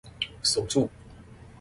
[0.41, 0.89] 鎖住